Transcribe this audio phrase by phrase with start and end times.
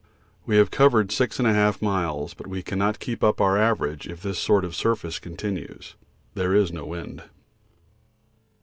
[0.47, 4.39] We have covered 6 1/2 miles, but we cannot keep up our average if this
[4.39, 5.93] sort of surface continues.
[6.33, 7.21] There is no wind.